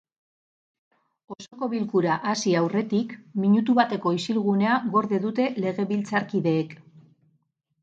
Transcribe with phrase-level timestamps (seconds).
[1.35, 3.13] Osoko bilkura hasi aurretik,
[3.45, 6.77] minutu bateko isilunea gorde dute legebiltzarkideek.